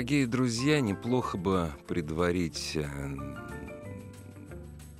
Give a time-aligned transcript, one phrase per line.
[0.00, 2.88] Дорогие друзья, неплохо бы предварить э,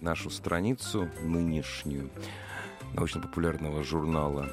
[0.02, 2.10] нашу страницу нынешнюю
[2.92, 4.50] научно-популярного журнала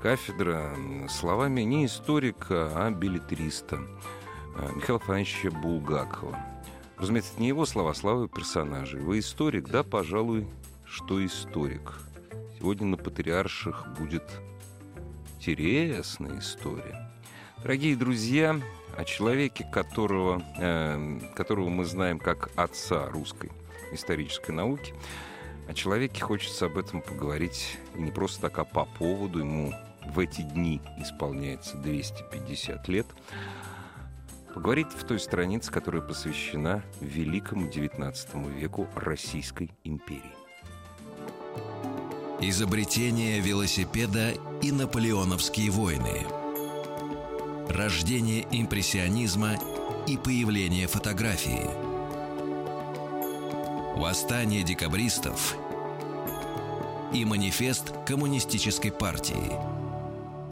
[0.00, 0.74] «Кафедра»
[1.10, 3.78] словами не историка, а билетриста
[4.56, 6.40] э, Михаила Фановича Булгакова.
[6.96, 9.02] Разумеется, это не его слова, а слова персонажей.
[9.02, 9.68] Вы историк?
[9.68, 10.46] Да, пожалуй,
[10.86, 11.92] что историк.
[12.58, 14.24] Сегодня на Патриарших будет
[15.36, 17.12] интересная история.
[17.62, 18.58] Дорогие друзья,
[18.96, 23.50] о человеке, которого, э, которого мы знаем как отца русской
[23.92, 24.94] исторической науки.
[25.68, 29.40] О человеке хочется об этом поговорить не просто так, а по поводу.
[29.40, 29.72] Ему
[30.06, 33.06] в эти дни исполняется 250 лет.
[34.54, 40.22] Поговорить в той странице, которая посвящена великому XIX веку Российской империи.
[42.40, 46.24] Изобретение велосипеда и наполеоновские войны–
[47.68, 49.56] рождение импрессионизма
[50.06, 51.68] и появление фотографии,
[53.98, 55.56] восстание декабристов
[57.12, 59.52] и манифест коммунистической партии.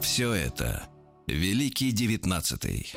[0.01, 0.85] Все это
[1.27, 2.93] Великий Девятнадцатый.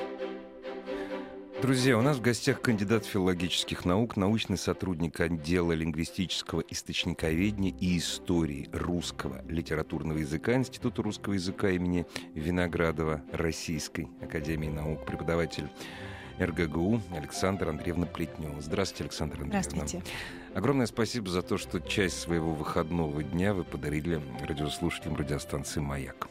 [1.62, 8.70] Друзья, у нас в гостях кандидат филологических наук, научный сотрудник отдела лингвистического источниковедения и истории
[8.72, 15.68] русского литературного языка Института русского языка имени Виноградова Российской Академии наук, преподаватель
[16.40, 18.62] РГГУ Александра Андреевна Плетнева.
[18.62, 19.64] Здравствуйте, Александра Андреевна.
[19.64, 20.06] Здравствуйте.
[20.54, 26.28] Огромное спасибо за то, что часть своего выходного дня вы подарили радиослушателям радиостанции «Маяк».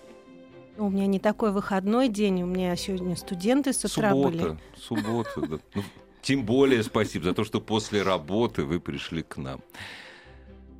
[0.78, 4.59] У меня не такой выходной день, у меня сегодня студенты с утра суббота, были.
[4.76, 5.59] Суббота, да.
[5.75, 5.82] Ну,
[6.22, 9.60] тем более спасибо за то, что после работы вы пришли к нам.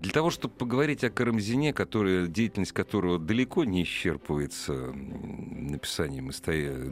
[0.00, 6.30] Для того, чтобы поговорить о Карамзине, который, деятельность которого далеко не исчерпывается написанием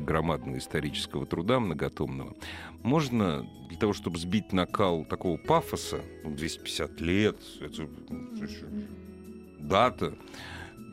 [0.04, 2.34] громадного исторического труда многотомного,
[2.82, 7.88] можно для того, чтобы сбить накал такого пафоса, 250 лет, это,
[9.58, 10.14] дата,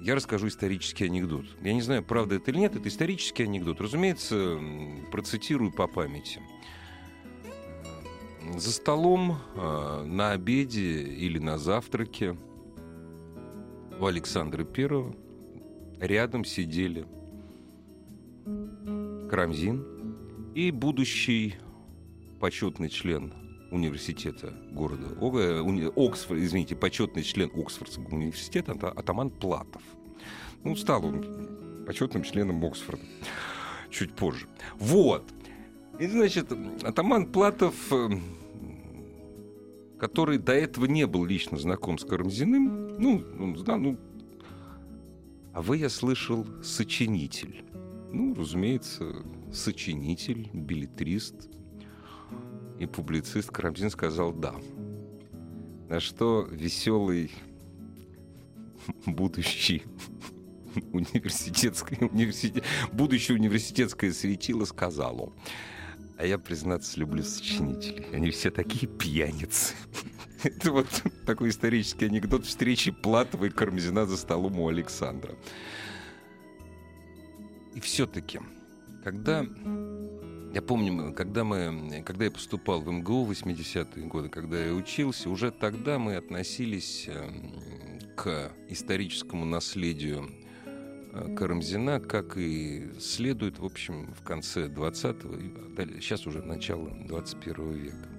[0.02, 1.46] я расскажу исторический анекдот.
[1.62, 3.80] Я не знаю, правда это или нет, это исторический анекдот.
[3.80, 4.60] Разумеется,
[5.12, 6.42] процитирую по памяти.
[8.58, 12.36] За столом э, на обеде или на завтраке
[14.00, 15.16] у Александра Первого
[16.00, 17.06] рядом сидели
[19.30, 19.86] Карамзин
[20.56, 21.56] и будущий
[22.40, 23.41] почетный член
[23.72, 25.08] университета города
[25.96, 29.82] Оксфорд, извините, почетный член Оксфордского университета Атаман Платов.
[30.64, 33.04] Ну, стал он почетным членом Оксфорда
[33.90, 34.48] чуть позже.
[34.78, 35.24] Вот.
[36.00, 36.52] И, значит,
[36.84, 37.76] Атаман Платов,
[40.00, 43.98] который до этого не был лично знаком с Карамзиным, ну, он знал, ну,
[45.54, 47.64] а вы, я слышал, сочинитель.
[48.14, 51.50] Ну, разумеется, сочинитель, билетрист,
[52.82, 54.56] и публицист Карамзин сказал «да».
[55.88, 57.32] На что веселый
[59.06, 59.84] будущий
[60.92, 65.32] университетское, университет, будущее университетское светило сказало
[66.18, 68.06] а я, признаться, люблю сочинителей.
[68.14, 69.74] Они все такие пьяницы.
[70.44, 70.86] Это вот
[71.26, 75.34] такой исторический анекдот встречи Платова и Кармзина за столом у Александра.
[77.74, 78.40] И все-таки,
[79.04, 79.48] когда
[80.54, 85.30] я помню, когда, мы, когда я поступал в МГУ в 80-е годы, когда я учился,
[85.30, 87.54] уже тогда мы относились эм,
[88.18, 90.30] к историческому наследию
[90.66, 98.10] э, Карамзина, как и следует, в общем, в конце 20-го, сейчас уже начало 21 века.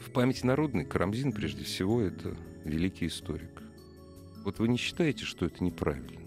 [0.00, 3.62] В памяти народной Карамзин, прежде всего, это великий историк.
[4.44, 6.23] Вот вы не считаете, что это неправильно?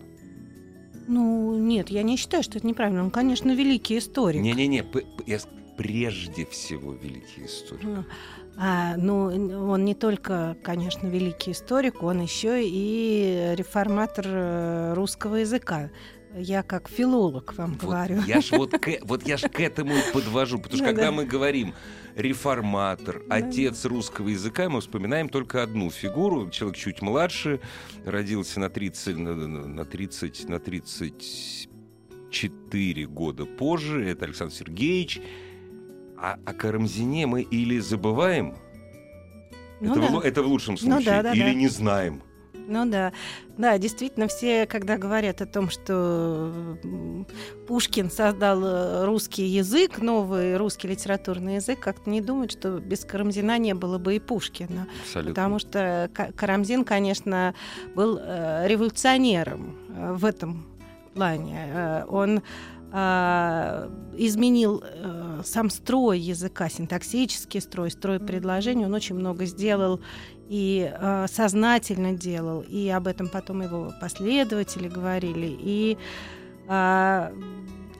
[1.07, 3.04] Ну, нет, я не считаю, что это неправильно.
[3.04, 4.42] Он, конечно, великий историк.
[4.42, 4.86] Не-не-не,
[5.25, 5.39] я
[5.77, 8.06] прежде всего великий историк.
[8.59, 9.25] А, ну,
[9.71, 15.92] он не только, конечно, великий историк, он еще и реформатор э, русского языка.
[16.39, 18.22] Я как филолог вам вот говорю.
[18.28, 21.06] Я ж вот, к, вот я ж к этому и подвожу, потому что Да, когда
[21.07, 21.12] да.
[21.12, 21.74] мы говорим
[22.16, 23.36] реформатор, Да.
[23.36, 26.50] отец русского языка, мы вспоминаем только одну фигуру.
[26.50, 27.60] Человек чуть младше,
[28.06, 31.69] родился на 30, на, на- на 30, на 30
[32.30, 35.22] четыре года позже, это Александр Сергеевич.
[36.19, 38.56] А о Карамзине мы или забываем,
[39.80, 40.07] Ну это, да.
[40.07, 41.54] в, это в лучшем Ну случае, да, да, или да.
[41.54, 42.22] не знаем.
[42.68, 43.14] Ну да,
[43.58, 46.78] да, действительно, все, когда говорят о том, что
[47.68, 53.58] Пушкин создал э, русский язык, новый русский литературный язык, как-то не думают, что без Карамзина
[53.58, 54.88] не было бы и Пушкина.
[55.02, 55.31] Абсолютно.
[55.34, 57.56] Потому что Ка- Карамзин, конечно,
[57.96, 60.66] был э, революционером э, в этом
[61.14, 62.06] плане.
[62.10, 62.42] Он
[64.16, 68.86] изменил э, сам строй языка, синтаксический строй, строй предложений.
[68.86, 70.00] Он очень много сделал
[70.50, 75.56] и э, сознательно делал, и об этом потом его последователи говорили.
[75.60, 75.98] И,
[76.68, 77.34] э,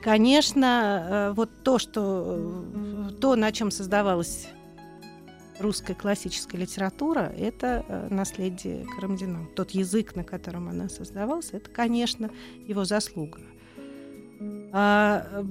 [0.02, 4.48] конечно, э, вот то, что э, то, на чем создавалась
[5.60, 9.48] русская классическая литература, это э, наследие Карамзина.
[9.54, 12.30] Тот язык, на котором она создавалась, это, конечно,
[12.66, 13.40] его заслуга.
[14.72, 15.44] А, э,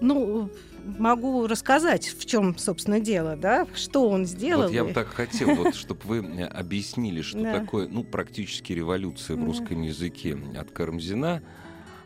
[0.00, 0.50] ну,
[0.84, 4.64] могу рассказать, в чем, собственно, дело, да, что он сделал.
[4.64, 7.60] Вот я бы так хотел, вот, чтобы вы мне объяснили, что Да.
[7.60, 11.42] такое, ну, практически революция в русском языке от Карамзина.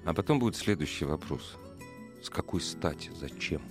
[0.04, 1.56] А потом будет следующий вопрос.
[2.22, 3.10] С какой стати?
[3.20, 3.62] Зачем?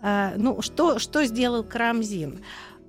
[0.00, 2.40] А, ну, что, что сделал Карамзин?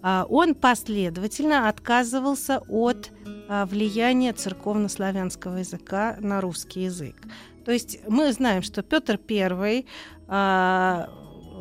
[0.01, 3.11] А, он последовательно отказывался от
[3.49, 7.15] а, влияния церковно-славянского языка на русский язык.
[7.65, 9.85] То есть мы знаем, что Петр I
[10.27, 11.09] а,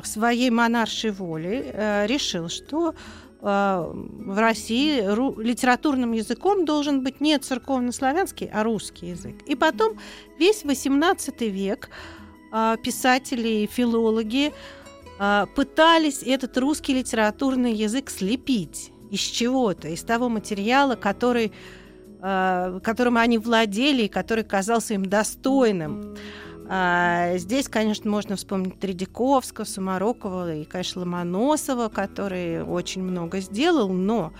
[0.04, 2.94] своей монаршей волей а, решил, что
[3.40, 5.00] а, в России
[5.42, 9.36] литературным языком должен быть не церковно-славянский, а русский язык.
[9.46, 9.98] И потом
[10.38, 11.90] весь XVIII век
[12.50, 14.52] а, писатели и филологи
[15.56, 21.50] пытались этот русский литературный язык слепить из чего-то, из того материала, который,
[22.20, 26.16] которым они владели и который казался им достойным.
[26.68, 34.34] А, Здесь, конечно, можно вспомнить Тредяковского, Сумарокова и, конечно, Ломоносова, который очень много сделал, но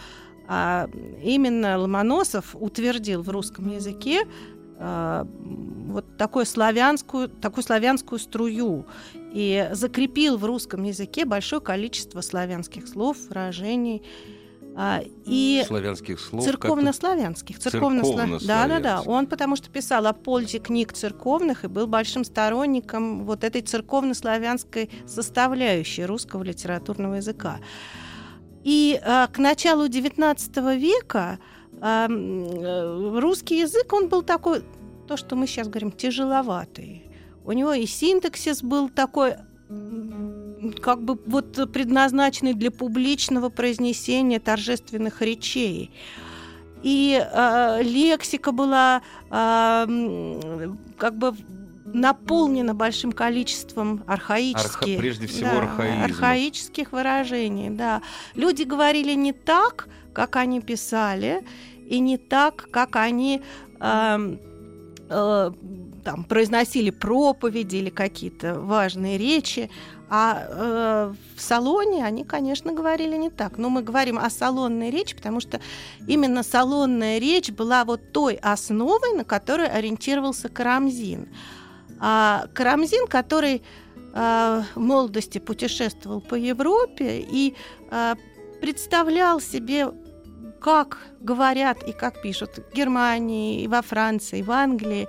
[0.47, 0.89] а,
[1.23, 4.27] именно Ломоносов утвердил в русском языке
[4.79, 5.27] а,
[5.87, 8.87] вот такую славянскую, такую славянскую струю
[9.33, 14.03] и закрепил в русском языке большое количество славянских слов, выражений
[15.25, 16.45] и Славянских слов.
[16.45, 17.59] церковнославянских.
[17.59, 18.47] Церковно Церковнославянских.
[18.47, 19.03] да, да, да.
[19.03, 24.89] Он потому что писал о пользе книг церковных и был большим сторонником вот этой церковнославянской
[25.07, 27.59] составляющей русского литературного языка.
[28.63, 31.39] И а, к началу XIX века
[31.81, 34.63] а, э, русский язык, он был такой,
[35.07, 37.05] то, что мы сейчас говорим, тяжеловатый.
[37.45, 39.35] У него и синтаксис был такой,
[40.81, 45.91] как бы вот предназначенный для публичного произнесения торжественных речей.
[46.83, 51.35] И а, лексика была м, как бы
[51.93, 56.05] наполнена большим количеством архаических, Арха- прежде всего да, архаизмов.
[56.05, 57.71] архаических выражений.
[57.71, 58.03] Да.
[58.35, 61.45] Люди говорили не так, как они писали,
[61.89, 63.43] и не так, как они
[63.81, 64.39] ам,
[65.09, 65.51] э,
[66.05, 69.71] там, произносили проповеди или какие-то важные речи.
[70.11, 73.59] А э, в салоне они, конечно, говорили не так.
[73.59, 75.61] Но мы говорим о салонной речи, потому что
[76.07, 81.29] именно салонная речь была вот той основой, на которой ориентировался Карамзин.
[82.01, 83.63] А Карамзин, который
[84.15, 87.55] а, в молодости путешествовал по Европе и
[87.91, 88.17] а,
[88.61, 89.93] представлял себе,
[90.61, 95.07] как говорят и как пишут в Германии, и во Франции, и в Англии,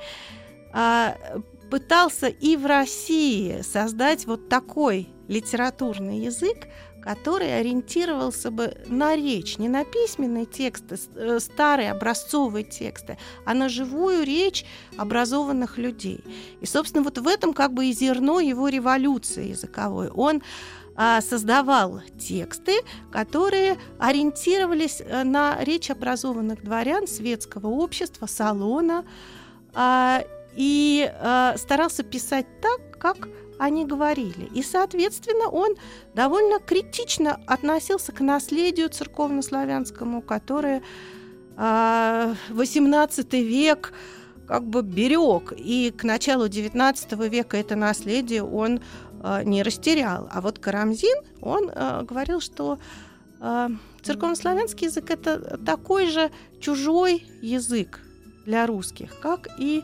[0.74, 1.16] а,
[1.70, 6.68] пытался и в России создать вот такой литературный язык,
[7.02, 13.70] который ориентировался бы на речь, не на письменные тексты, э, старые образцовые тексты, а на
[13.70, 14.66] живую речь
[14.98, 16.24] образованных людей.
[16.62, 20.10] И, собственно, вот в этом как бы и зерно его революции языковой.
[20.10, 20.42] Он
[21.02, 29.06] а, создавал тексты, которые ориентировались э, на речь образованных дворян, светского общества, салона,
[29.74, 30.24] а,
[30.60, 34.50] и а, старался писать так, как они говорили.
[34.54, 35.76] И, соответственно, он
[36.14, 40.84] довольно критично относился к наследию церковнославянскому, которое
[41.56, 43.94] а, XVIII век
[44.50, 48.82] как бы берег, и к началу XIX века это наследие он
[49.22, 50.28] а, не растерял.
[50.30, 52.80] А вот Карамзин, он а, говорил, что
[53.40, 53.70] а,
[54.02, 58.02] церковнославянский язык это такой же чужой язык
[58.46, 59.84] для русских, как и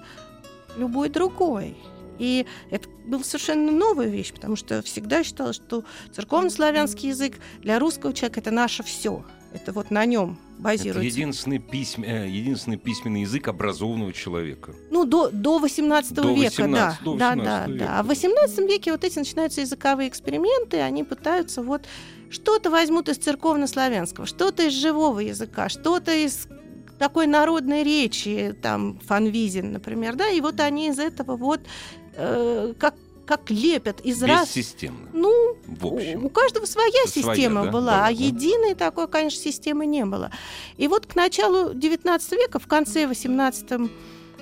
[0.77, 1.75] любой другой.
[2.17, 8.13] И это была совершенно новая вещь, потому что всегда считалось, что церковнославянский язык для русского
[8.13, 9.23] человека это наше все.
[9.53, 10.99] Это вот на нем базируется.
[10.99, 12.03] Это единственный, письм...
[12.03, 14.73] э, единственный письменный язык образованного человека.
[14.91, 16.99] Ну, до, до 18 До века, 18, да.
[17.05, 17.99] до да, 18 да, века, да.
[17.99, 21.85] А в 18 веке вот эти начинаются языковые эксперименты, они пытаются вот
[22.29, 26.49] что-то возьмут из церковно-славянского, что-то из живого языка, что-то из
[26.97, 31.61] такой народной речи, там, Фанвизин, например, да, и вот они из этого вот
[32.15, 34.47] э, как, как лепят из раз...
[34.49, 36.25] Бессистемно, Ну, в общем.
[36.25, 38.09] у каждого своя Своя, система да, была, была, а да.
[38.09, 40.31] единой такой, конечно, системы не было.
[40.77, 43.91] И вот к началу XIX века, в конце 18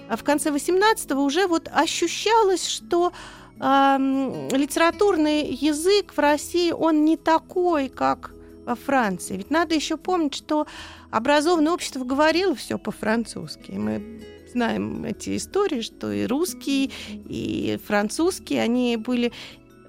[0.10, 3.14] а в конце 18 уже вот ощущалось, что
[3.60, 8.32] ам, литературный язык в России, он не такой, как
[8.66, 9.38] во Франции.
[9.38, 10.68] Ведь надо еще помнить, что
[11.18, 13.72] образованное общество говорило все по-французски.
[13.72, 19.32] Мы знаем эти истории, что и русский, и французский, они были...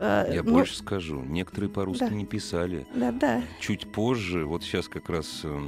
[0.01, 2.09] э, Я ну, больше скажу, некоторые по-русски да.
[2.11, 2.87] не писали.
[2.95, 3.43] Да, да.
[3.61, 5.59] Чуть позже, вот сейчас как раз э,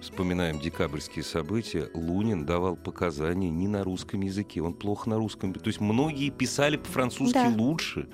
[0.00, 5.52] вспоминаем декабрьские события, Лунин давал показания не на русском языке, он плохо на русском.
[5.52, 7.52] То есть многие писали по-французски Да.
[7.56, 8.08] лучше.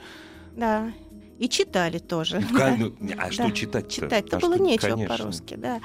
[0.56, 0.92] Да.
[1.38, 2.42] И читали тоже.
[2.56, 3.50] Ка- ну, А что Да.
[3.52, 3.90] читать-то?
[3.90, 5.16] Читать-то А было что- нечего конечно.
[5.16, 5.80] по-русски, да.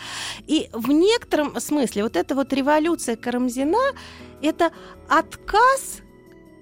[0.48, 3.77] И в некотором смысле вот эта вот революция Карамзина—
[4.41, 4.72] это
[5.07, 6.00] отказ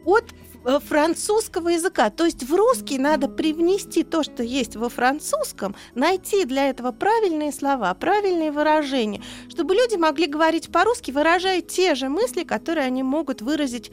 [0.06, 0.26] от
[0.66, 2.10] э, французского языка.
[2.10, 7.52] То есть в русский надо привнести то, что есть во французском, найти для этого правильные
[7.52, 13.42] слова, правильные выражения, чтобы люди могли говорить по-русски, выражая те же мысли, которые они могут
[13.42, 13.92] выразить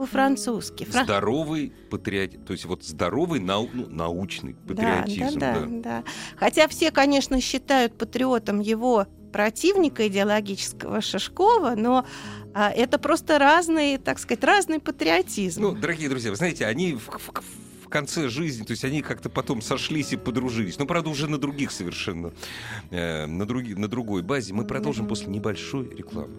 [0.00, 0.84] по-французски.
[0.84, 5.38] Фран- Здоровый патриотизм, то есть вот здоровый нау- ну, научный патриотизм.
[5.38, 5.66] да, да, да.
[5.82, 6.04] да.
[6.36, 12.06] Хотя все, конечно, считают патриотом его противника идеологического Шишкова, но
[12.54, 15.62] а, это просто разный, так сказать, разный патриотизм.
[15.62, 17.42] Ну, дорогие друзья, вы знаете, они в, в-
[17.84, 20.78] в конце жизни, то есть они как-то потом сошлись и подружились.
[20.78, 22.32] Но, правда, уже на других совершенно,
[22.90, 24.54] э, на, други- на другой базе.
[24.54, 26.30] Мы продолжим после небольшой рекламы.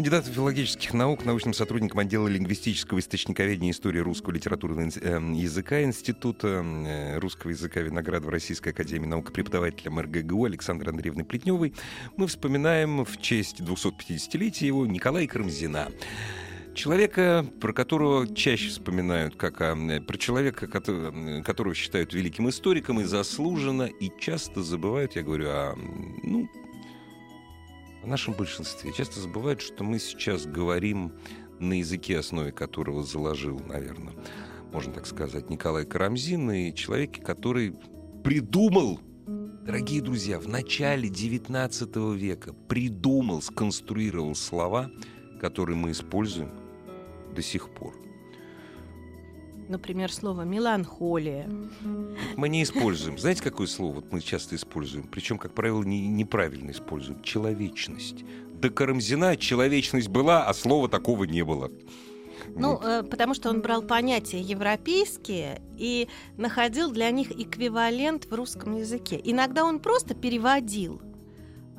[0.00, 6.64] Кандидатом филологических наук, научным сотрудником отдела лингвистического источниковедения истории русского литературного инс- э, языка Института
[6.64, 11.74] э, русского языка Виноградова Российской Академии Наук, преподавателем РГГУ Александрой Андреевной Плетневой,
[12.16, 15.88] мы вспоминаем в честь 250-летия его Николая Карамзина.
[16.74, 23.00] Человека, про которого чаще вспоминают, как о, э, про человека, э, которого считают великим историком
[23.00, 26.48] и заслуженно, и часто забывают, я говорю, о, м, ну,
[28.02, 31.12] в нашем большинстве часто забывают, что мы сейчас говорим
[31.58, 34.14] на языке, основе которого заложил, наверное,
[34.72, 37.76] можно так сказать, Николай Карамзин, и человеке, который
[38.24, 44.90] придумал, дорогие друзья, в начале XIX века придумал, сконструировал слова,
[45.40, 46.50] которые мы используем
[47.34, 47.94] до сих пор.
[49.70, 51.48] Например, слово «меланхолия».
[52.36, 53.18] Мы не используем.
[53.18, 55.06] Знаете, какое слово вот мы часто используем?
[55.06, 57.22] Причем, как правило, не- неправильно используем.
[57.22, 58.24] Человечность.
[58.60, 61.70] До Карамзина человечность была, а слова такого не было.
[62.56, 62.84] Ну, Вот.
[62.84, 69.20] э, потому что он брал понятия европейские и находил для них эквивалент в русском языке.
[69.22, 71.00] Иногда он просто переводил,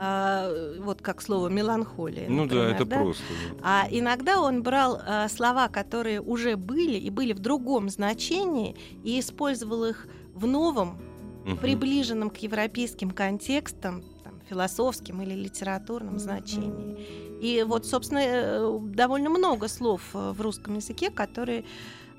[0.03, 2.27] а, вот как слово «меланхолия».
[2.27, 3.24] ну да, например, это просто.
[3.60, 3.60] да.
[3.62, 9.20] А иногда он брал э, слова, которые уже были и были в другом значении, и
[9.20, 11.00] использовал их в новом,
[11.46, 11.58] Мгм.
[11.58, 16.98] приближенном к европейским контекстам, там, философским или литературном значении.
[17.39, 21.63] И вот, собственно, э, довольно много слов э, в русском языке, которые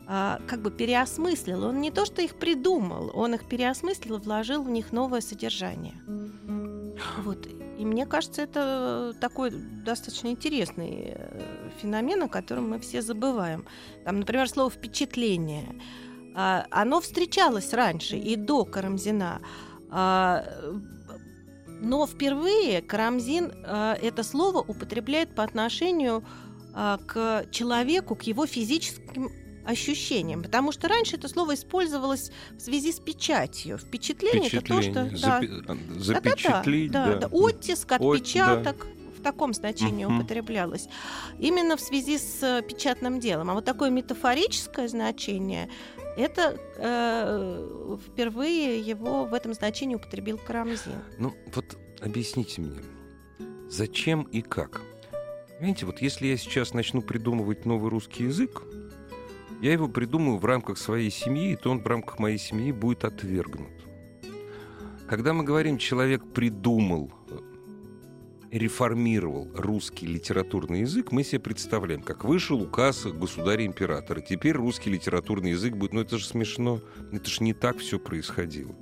[0.06, 1.64] а, как бы переосмыслил.
[1.64, 5.94] Он не то, что их придумал, он их переосмыслил и вложил в них новое содержание.
[7.18, 7.46] Вот.
[7.78, 13.66] И мне кажется, это такой достаточно интересный э, феномен, о котором мы все забываем.
[14.04, 15.80] Там, например, слово «впечатление».
[16.34, 19.42] А, Оно встречалось раньше и до Карамзина.
[19.90, 20.44] А,
[21.66, 26.24] Но впервые Карамзин а, это слово употребляет по отношению
[26.74, 29.30] а, к человеку, к его физическим
[29.64, 30.42] ощущениям.
[30.42, 33.78] Потому что раньше это слово использовалось в связи с печатью.
[33.78, 35.06] Впечатление, это то, что...
[35.06, 35.10] Впечатление.
[35.20, 37.16] да, Запи- а, да-да-да, Запечатлеть, да, да.
[37.18, 38.08] да, оттиск, От- да.
[38.08, 38.86] отпечаток.
[39.18, 40.18] В таком значении Мгм.
[40.18, 40.88] употреблялось.
[41.38, 43.50] Именно в связи с э, печатным делом.
[43.50, 45.68] А вот такое метафорическое значение,
[46.16, 50.94] это э, впервые его в этом значении употребил Карамзин.
[51.18, 52.80] Ну, вот объясните мне,
[53.68, 54.80] зачем и как?
[55.58, 58.64] Понимаете, вот если я сейчас начну придумывать новый русский язык,
[59.62, 63.70] я его придумаю в рамках своей семьи, то он в рамках моей семьи будет отвергнут.
[65.08, 67.12] Когда мы говорим «человек придумал»,
[68.50, 74.20] реформировал русский литературный язык, мы себе представляем, как вышел указ государя-императора.
[74.20, 75.94] Теперь русский литературный язык будет...
[75.94, 76.80] Ну, это же смешно.
[77.12, 78.74] Это же не так все происходило.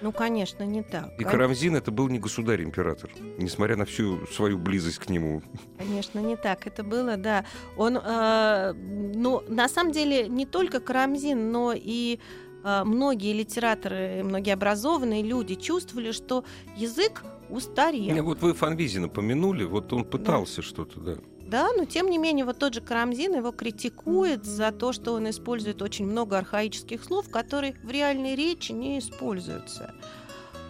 [0.00, 1.10] Ну, конечно, не так.
[1.18, 5.42] И Карамзин это был не государь-император, несмотря на всю свою близость к нему.
[5.78, 6.66] Конечно, не так.
[6.66, 7.44] Это было, да.
[7.76, 12.18] Он, э, ну, на самом деле, не только Карамзин, но и
[12.64, 16.44] э, многие литераторы, многие образованные люди чувствовали, что
[16.76, 18.14] язык устарел.
[18.14, 20.62] Не, вот вы Фанвизи напомянули, вот он пытался да.
[20.62, 21.16] что-то, да.
[21.52, 25.28] Да, но тем не менее, вот тот же Карамзин его критикует за то, что он
[25.28, 29.94] использует очень много архаических слов, которые в реальной речи не используются.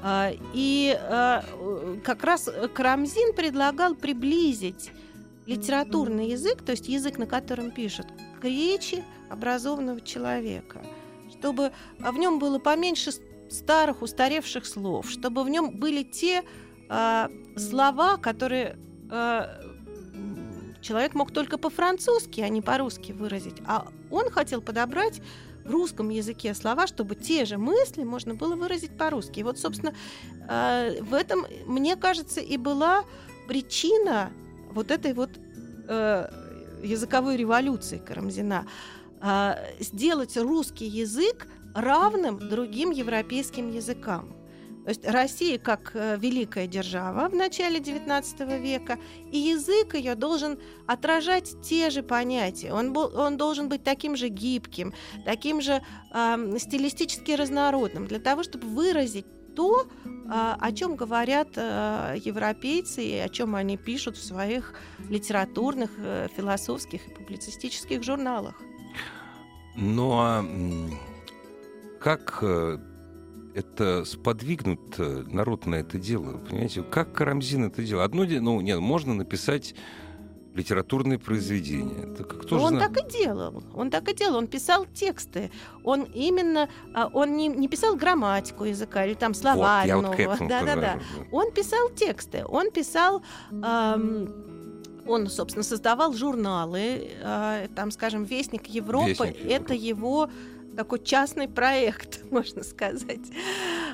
[0.02, 1.44] А, и а,
[2.02, 4.90] как раз Карамзин предлагал приблизить
[5.46, 8.06] литературный язык, то есть язык, на котором пишут,
[8.40, 10.82] к речи образованного человека,
[11.38, 11.70] чтобы
[12.00, 13.12] в нем было поменьше
[13.48, 16.42] старых, устаревших слов, чтобы в нем были те
[16.88, 18.76] э, слова, которые
[20.82, 23.56] человек мог только по-французски, а не по-русски выразить.
[23.66, 25.22] А он хотел подобрать
[25.64, 29.40] в русском языке слова, чтобы те же мысли можно было выразить по-русски.
[29.40, 29.94] И вот, собственно,
[30.48, 33.04] э, в этом, мне кажется, и была
[33.48, 34.32] причина
[34.72, 35.30] вот этой вот
[35.88, 36.28] э,
[36.82, 38.66] языковой революции Карамзина.
[39.20, 44.41] Э, сделать русский язык равным другим европейским языкам.
[44.84, 48.98] То есть Россия как э, великая держава в начале XIX века,
[49.30, 52.72] и язык ее должен отражать те же понятия.
[52.72, 54.92] Он, он должен быть таким же гибким,
[55.24, 59.86] таким же э, стилистически разнородным, для того, чтобы выразить то,
[60.30, 64.74] а, о чем говорят э, европейцы и о чем они пишут в своих
[65.08, 68.54] литературных, э, философских и публицистических журналах.
[69.76, 70.44] Ну а
[72.00, 72.42] как
[73.54, 76.38] это сподвигнут э, народ на это дело.
[76.38, 78.02] Понимаете, как Карамзин это делал?
[78.02, 79.74] Одно дело, ну, нет, можно написать
[80.54, 82.14] литературные произведения.
[82.14, 82.92] Так кто он знает?
[82.92, 83.62] так и делал.
[83.74, 84.36] Он так и делал.
[84.36, 85.50] Он писал тексты.
[85.82, 90.36] Он именно, а, он не, не писал грамматику языка или там словарь вот, нового.
[90.38, 90.98] Вот да, да, да.
[91.30, 92.44] Он писал тексты.
[92.46, 93.22] Он писал.
[93.50, 94.28] Эм,
[95.06, 99.08] он, собственно, создавал журналы, э, там, скажем, Вестник Европы.
[99.08, 99.52] Вестник Европы.
[99.52, 100.30] Это его
[100.76, 103.20] такой частный проект, можно сказать.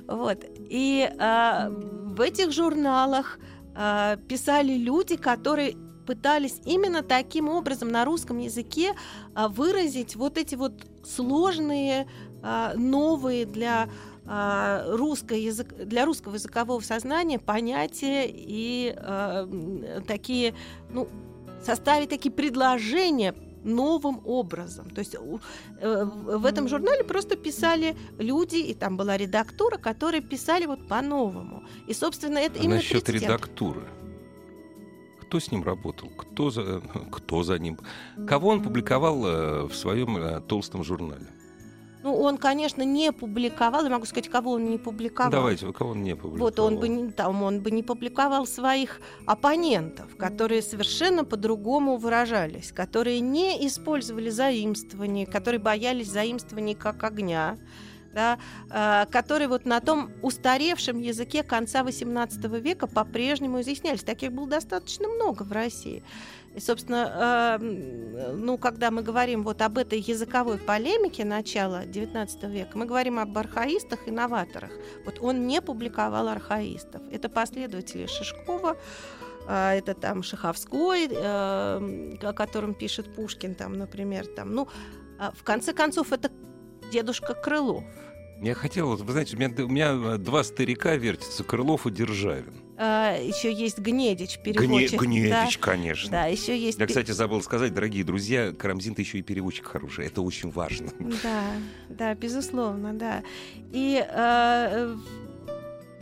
[0.06, 0.44] Вот.
[0.58, 3.38] И э, в этих журналах
[3.76, 8.94] э, писали люди, которые пытались именно таким образом на русском языке
[9.34, 10.72] э, выразить вот эти вот
[11.04, 12.08] сложные,
[12.42, 13.88] э, новые для
[14.30, 20.54] русского язык, для русского языкового сознания понятия и э, такие,
[20.90, 21.08] ну,
[21.62, 24.90] составить такие предложения новым образом.
[24.90, 30.66] То есть э, в этом журнале просто писали люди, и там была редактура, которые писали
[30.66, 31.64] вот по-новому.
[31.86, 33.86] И, собственно, это а именно насчет редактуры.
[35.22, 36.08] Кто с ним работал?
[36.08, 37.78] Кто за, кто за ним?
[38.26, 41.26] Кого он публиковал э, в своем э, толстом журнале?
[42.02, 45.32] Ну, он, конечно, не публиковал, я могу сказать, кого он не публиковал.
[45.32, 46.38] Давайте, кого он не публиковал.
[46.38, 52.72] Вот он бы, не, там, он бы не публиковал своих оппонентов, которые совершенно по-другому выражались,
[52.72, 57.58] которые не использовали заимствования, которые боялись заимствований как огня,
[58.12, 58.38] да,
[58.70, 64.02] э, которые вот на том устаревшем языке конца XVIII века по-прежнему изъяснялись.
[64.02, 66.02] Таких было достаточно много в России.
[66.54, 72.76] И, собственно, э, ну, когда мы говорим вот об этой языковой полемике начала XIX века,
[72.76, 74.72] мы говорим об архаистах и новаторах.
[75.04, 77.02] Вот он не публиковал архаистов.
[77.12, 78.76] Это последователи Шишкова,
[79.46, 84.68] э, это там Шаховской, э, о котором пишет Пушкин, там, например, там, ну,
[85.34, 86.30] в конце концов, это
[86.90, 87.84] дедушка Крылов.
[88.40, 92.54] Я хотел, вы знаете, у меня, у меня два старика вертятся, Крылов и Державин.
[92.76, 95.02] А, еще есть Гнедич, переводчик.
[95.02, 95.60] Гне, Гнедич, да?
[95.60, 96.10] конечно.
[96.10, 96.78] Да, еще есть...
[96.78, 100.06] Я, кстати, забыл сказать, дорогие друзья, Карамзин-то еще и переводчик хороший.
[100.06, 100.92] Это очень важно.
[101.24, 101.44] Да,
[101.88, 103.24] да, безусловно, да.
[103.72, 104.96] И э,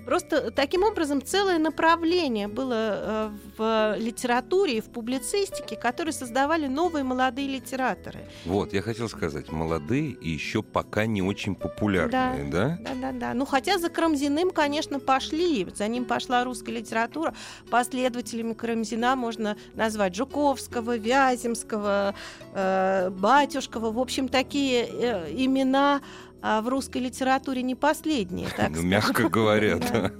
[0.07, 7.03] Просто таким образом целое направление было э, в литературе и в публицистике, которые создавали новые
[7.03, 8.21] молодые литераторы.
[8.45, 12.79] Вот, я хотел сказать, молодые и еще пока не очень популярные, да?
[12.81, 13.13] Да, да, да.
[13.13, 13.35] да.
[13.35, 15.67] Ну, хотя за Карамзиным, конечно, пошли.
[15.75, 17.35] За ним пошла русская литература.
[17.69, 22.15] Последователями Карамзина можно назвать Жуковского, Вяземского,
[22.55, 23.91] э, Батюшкова.
[23.91, 26.01] В общем, такие э, имена
[26.43, 30.13] в русской литературе не последние, так ну, Мягко говоря, да.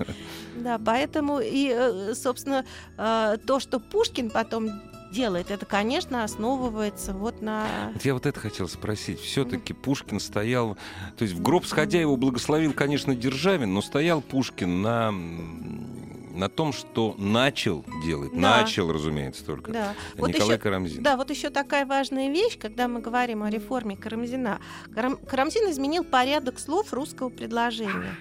[0.57, 2.65] Да, поэтому и, э, собственно,
[2.97, 4.71] э, то, что Пушкин потом
[5.13, 7.67] делает, это, конечно, основывается вот на...
[7.95, 9.21] Вот я вот это хотел спросить.
[9.21, 9.73] Все-таки.
[9.73, 10.77] Пушкин стоял...
[11.17, 15.15] То есть в гроб сходя его благословил, конечно, Державин, но стоял Пушкин на
[16.37, 18.59] на том, что начал делать, Да.
[18.59, 19.95] начал, разумеется, только Да.
[20.17, 21.03] Вот Николай еще- Карамзин.
[21.03, 24.61] Да, вот еще такая важная вещь, когда мы говорим о реформе Карамзина.
[24.95, 28.17] Карам- Карамзин изменил порядок слов русского предложения.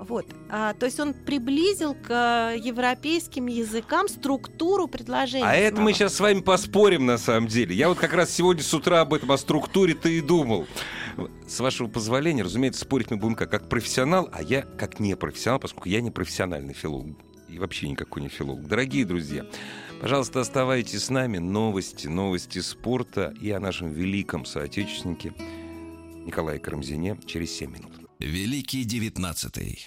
[0.00, 0.26] Вот.
[0.48, 2.08] А, то есть он приблизил к
[2.54, 5.44] э, европейским языкам структуру предложения.
[5.44, 7.74] А это мы сейчас с вами поспорим, на самом деле.
[7.74, 10.66] Я вот как раз сегодня с утра об этом, о структуре-то и думал.
[11.48, 15.58] С вашего позволения, разумеется, спорить мы будем как, как профессионал, а я как не профессионал,
[15.58, 17.16] поскольку я не профессиональный филолог.
[17.48, 18.66] И вообще никакой не филолог.
[18.66, 19.46] Дорогие друзья,
[20.00, 21.38] пожалуйста, оставайтесь с нами.
[21.38, 25.32] Новости, новости спорта и о нашем великом соотечественнике
[26.26, 27.92] Николае Карамзине через 7 минут.
[28.18, 29.86] Великий девятнадцатый.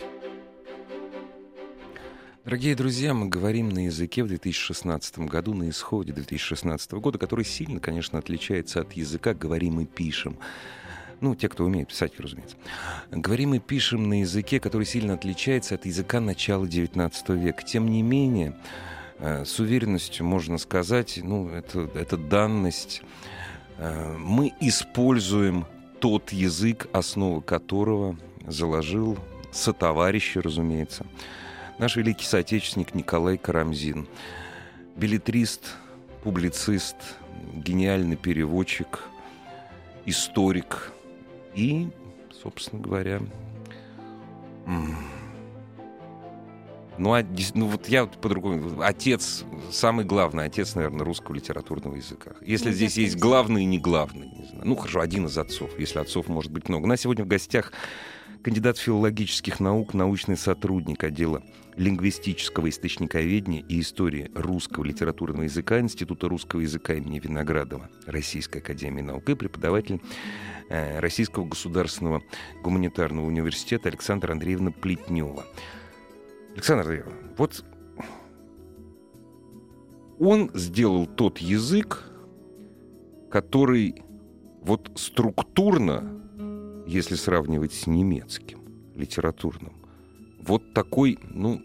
[2.43, 7.79] Дорогие друзья, мы говорим на языке в 2016 году, на исходе 2016 года, который сильно,
[7.79, 10.39] конечно, отличается от языка «говорим и пишем».
[11.21, 12.57] Ну, те, кто умеет писать, разумеется.
[13.11, 17.63] Говорим и пишем на языке, который сильно отличается от языка начала XIX века.
[17.63, 18.57] Тем не менее,
[19.19, 23.03] э, с уверенностью можно сказать, ну, это, это данность.
[23.77, 25.67] Э, Мы используем
[25.99, 29.19] тот язык, основу которого заложил
[29.51, 31.05] сотоварищи, разумеется,
[31.77, 34.07] наш великий соотечественник Николай Карамзин.
[34.95, 35.75] Билетрист,
[36.23, 36.95] публицист,
[37.53, 39.03] гениальный переводчик,
[40.07, 40.90] историк
[41.55, 41.89] и,
[42.31, 43.21] собственно говоря,
[46.97, 52.31] ну, а ну вот я вот по-другому, отец, самый главный отец, наверное, русского литературного языка.
[52.41, 54.61] Если Ну, здесь есть главный и не главный, не знаю.
[54.65, 56.85] ну хорошо, один из отцов, если отцов может быть много.
[56.85, 57.71] У нас сегодня в гостях
[58.43, 61.41] кандидат филологических наук, научный сотрудник отдела
[61.81, 69.27] лингвистического источниковедения и истории русского литературного языка Института русского языка имени Виноградова Российской академии наук
[69.29, 69.99] и преподаватель
[70.69, 72.21] э, Российского государственного
[72.61, 75.43] гуманитарного университета Александра Андреевна Плетнева.
[76.53, 77.65] Александр Андреевна, вот
[80.19, 82.03] он сделал тот язык,
[83.31, 84.03] который
[84.61, 86.21] вот структурно,
[86.85, 88.59] если сравнивать с немецким
[88.95, 89.80] литературным,
[90.41, 91.61] вот такой, ну,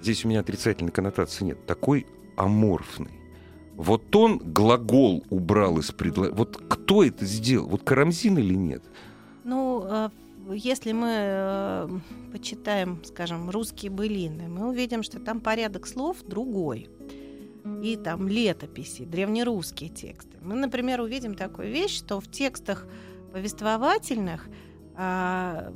[0.00, 3.10] здесь у меня отрицательной коннотации нет, такой аморфный.
[3.74, 6.36] Вот он глагол убрал из предложения.
[6.36, 7.68] Вот кто это сделал?
[7.68, 8.82] Вот Карамзин или нет?
[9.44, 10.10] Ну, э,
[10.52, 11.88] если мы э,
[12.32, 16.88] почитаем, скажем, русские былины, мы увидим, что там порядок слов другой.
[17.82, 20.38] И там летописи, древнерусские тексты.
[20.40, 22.86] Мы, например, увидим такую вещь, что в текстах
[23.32, 24.48] повествовательных
[24.96, 25.72] а,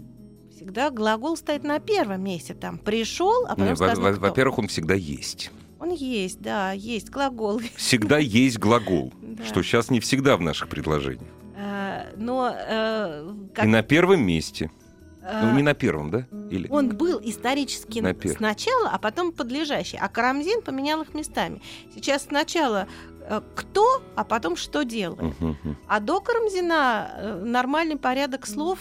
[0.56, 2.54] всегда глагол стоит на первом месте.
[2.54, 4.20] Там пришел, а потом во- сказано, во- кто.
[4.26, 5.50] Во-первых, он всегда есть.
[5.80, 7.60] Он есть, да, есть глагол.
[7.76, 9.44] Всегда есть глагол, Да.
[9.44, 11.28] что сейчас не всегда в наших предложениях.
[11.56, 14.70] А, Но э, как- И на первом месте.
[15.24, 16.26] а, Ну, не на первом, да?
[16.50, 16.68] Или...
[16.68, 19.98] Он был исторически На пер- сначала, а потом подлежащий.
[20.00, 21.60] А Карамзин поменял их местами.
[21.94, 23.11] Сейчас сначала э,
[23.54, 25.38] кто, а потом что делает.
[25.40, 25.76] Мгм.
[25.88, 28.78] А до Карамзина э, нормальный порядок слов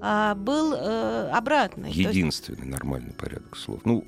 [0.00, 1.90] а, был э, обратный.
[1.92, 3.80] То есть- Единственный нормальный порядок слов.
[3.84, 4.04] Ну,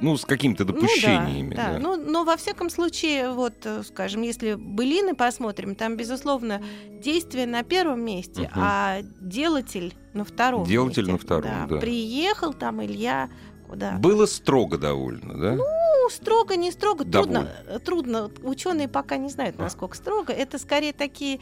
[0.00, 1.54] ну с какими-то Ну да, допущениями.
[1.54, 1.72] да.
[1.72, 1.78] да.
[1.78, 6.60] Ну, но во всяком случае, вот, э, скажем, если былины посмотрим, там, безусловно,
[7.02, 8.60] действие на первом месте, Мгм.
[8.62, 11.12] а делатель на втором Делатель месте.
[11.12, 11.76] на втором, да.
[11.76, 13.30] Приехал там Илья
[13.68, 13.92] куда?
[13.92, 15.52] Было строго довольно, да?
[15.54, 15.64] Ну,
[16.10, 17.78] строго, не строго, трудно, Довольно.
[17.80, 18.30] трудно.
[18.42, 19.62] Ученые пока не знают, А.
[19.62, 20.32] насколько строго.
[20.32, 21.40] Это скорее такие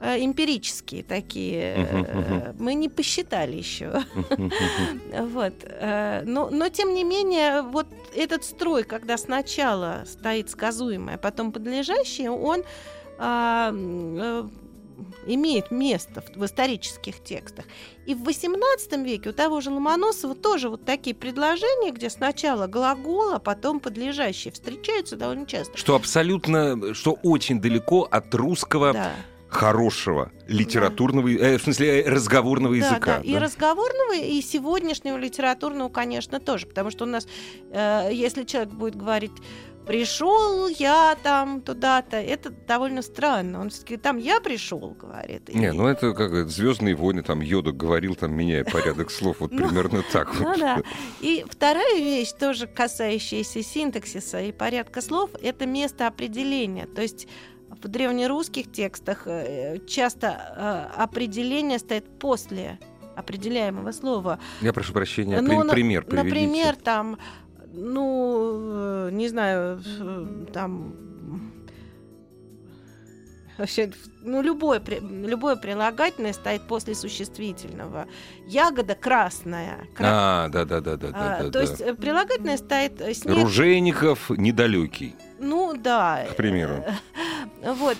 [0.00, 1.74] э, эмпирические такие.
[1.76, 4.02] Э, Мы не посчитали еще.
[5.12, 5.54] Вот.
[5.62, 11.52] э, Но, но тем не менее, вот этот строй, когда сначала стоит сказуемое, а потом
[11.52, 12.62] подлежащее, он
[13.18, 13.70] а,
[15.26, 17.64] имеет место в, в исторических текстах.
[18.06, 23.32] И в XVIII веке у того же Ломоносова тоже вот такие предложения, где сначала глагол,
[23.34, 25.76] а потом подлежащие, встречаются довольно часто.
[25.76, 29.12] Что абсолютно, что очень далеко от русского Да.
[29.48, 33.16] хорошего литературного, э, в смысле, э, разговорного Да, языка.
[33.18, 33.22] да.
[33.22, 33.40] И да?
[33.40, 36.66] разговорного, и сегодняшнего литературного, конечно, тоже.
[36.66, 37.26] Потому что у нас,
[37.70, 39.32] э, если человек будет говорить
[39.86, 43.60] пришел я там туда-то, это довольно странно.
[43.60, 45.48] Он все-таки там я пришел, говорит.
[45.48, 49.52] И- Не, ну это как Звездные войны, там Йода говорил, там меняя порядок слов, вот
[49.52, 50.58] Ну, примерно так Ну вот.
[50.58, 50.82] да.
[51.20, 56.86] И вторая вещь, тоже касающаяся синтаксиса и порядка слов, это место определения.
[56.86, 57.26] То есть
[57.82, 62.78] в древнерусских текстах э, часто э, определение стоит после
[63.16, 64.38] определяемого слова.
[64.60, 66.24] Я прошу прощения, Ну, пример приведите.
[66.34, 67.18] Например, там,
[67.72, 69.82] ну, э, не знаю,
[70.52, 70.94] там
[73.60, 73.90] вообще,
[74.22, 78.06] ну, любое, любое прилагательное стоит после существительного.
[78.46, 79.86] Ягода красная.
[79.94, 80.08] Кра...
[80.10, 80.98] А, да-да-да.
[81.12, 81.60] А, то да.
[81.60, 83.36] есть э, прилагательное стоит э, снег...
[83.36, 85.14] Ружейников недалекий.
[85.38, 86.26] Ну, да.
[86.32, 86.84] К примеру.
[87.62, 87.98] Вот.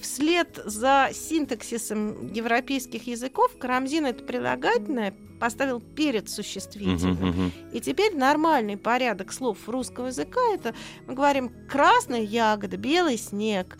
[0.00, 7.16] Вслед за синтаксисом европейских языков Карамзин это прилагательное поставил перед существительным.
[7.16, 7.72] Uh-huh, uh-huh.
[7.72, 10.74] И теперь нормальный порядок слов русского языка это
[11.06, 13.78] мы говорим красная ягода, белый снег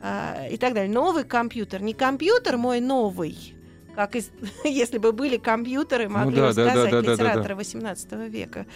[0.00, 0.92] э, и так далее.
[0.92, 3.54] Новый компьютер, не компьютер мой новый,
[3.94, 4.30] как из,
[4.64, 7.64] если бы были компьютеры, могли ну, да, бы сказать да, да, литераторы да,
[8.10, 8.26] да, да.
[8.26, 8.66] века.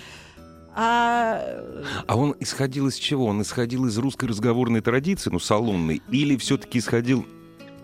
[0.81, 1.43] А...
[2.07, 3.27] а он исходил из чего?
[3.27, 7.27] Он исходил из русской разговорной традиции, ну, салонной, или все-таки исходил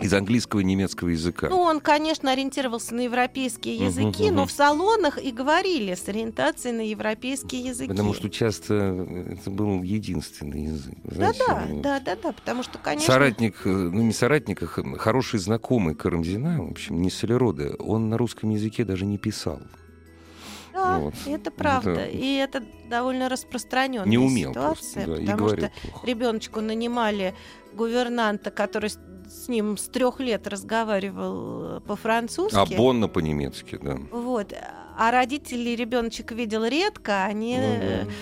[0.00, 1.48] из английского и немецкого языка.
[1.48, 4.32] Ну, он, конечно, ориентировался на европейские языки, uh-huh, uh-huh.
[4.32, 7.88] но в салонах и говорили с ориентацией на европейские языки.
[7.88, 10.94] Потому что часто это был единственный язык.
[11.02, 13.12] Да-да, да-да-да, потому что, конечно...
[13.12, 18.18] Соратник, э, ну не соратник, а хороший знакомый Карамзина, в общем, не Солерода, он на
[18.18, 19.60] русском языке даже не писал.
[20.74, 21.14] Да, вот.
[21.26, 21.90] это правда.
[21.92, 22.10] Это...
[22.10, 26.06] И это довольно распространенная не умел ситуация, просто, да, потому что плохо.
[26.06, 27.34] ребеночку нанимали
[27.72, 32.56] гувернанта, который с ним с трех лет разговаривал э, по-французски.
[32.56, 33.98] А Бонна по-немецки, да.
[34.10, 34.52] Вот.
[34.96, 37.56] А родители ребеночек видел редко, они...
[37.58, 38.12] Ну, да.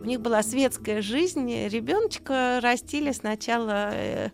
[0.00, 4.30] У них была светская жизнь, ребеночка растили сначала э,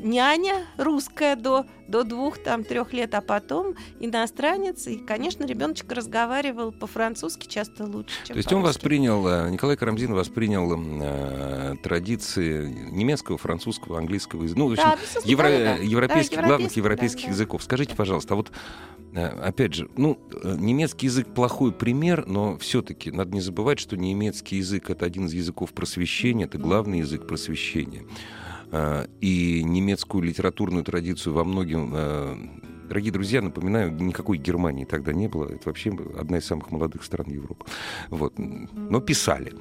[0.00, 4.86] няня русская до, до двух, там, трех лет, а потом иностранец.
[4.86, 10.12] И, конечно, ребеночек разговаривал по-французски часто лучше, чем То есть он воспринял, э, Николай Карамзин
[10.12, 15.74] воспринял э, традиции немецкого, французского, английского языка, ну, в общем, да, евро, да.
[15.76, 17.62] европейских, да, главных европейских да, языков.
[17.62, 18.52] Скажите, пожалуйста, а вот
[19.14, 23.96] э, опять же, ну, э, немецкий язык плохой пример, но все-таки надо не забывать, что
[23.96, 28.04] немецкий язык это один из языков просвещения, это главный язык просвещения.
[28.72, 31.92] Э, и немецкую литературную традицию во многим...
[31.94, 32.36] Э,
[32.88, 35.46] дорогие друзья, напоминаю, никакой Германии тогда не было.
[35.46, 37.66] Это вообще одна из самых молодых стран Европы.
[38.10, 38.34] Вот.
[38.38, 39.52] Но писали.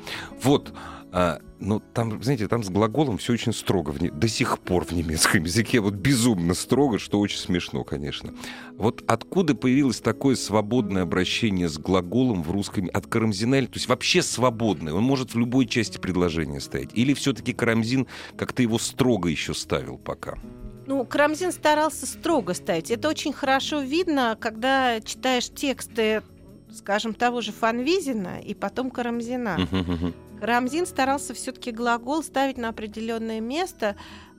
[0.41, 0.73] Вот.
[1.17, 3.91] А, но там, знаете, там с глаголом все очень строго.
[3.91, 3.99] В.
[3.99, 8.33] До сих пор в немецком языке вот безумно строго, что очень смешно, конечно.
[8.73, 12.89] Вот откуда появилось такое свободное обращение с глаголом в русском...
[12.93, 14.91] От Карамзина, то есть вообще свободное.
[14.91, 16.89] Он может в любой части предложения стоять.
[16.95, 20.37] Или все-таки Карамзин как-то его строго еще ставил пока?
[20.85, 22.91] Ну, Карамзин старался строго ставить.
[22.91, 26.23] Это очень хорошо видно, когда читаешь тексты,
[26.73, 29.65] скажем, того же Фанвизина и потом Карамзина.
[30.41, 33.95] Рамзин старался все-таки глагол ставить на определенное место.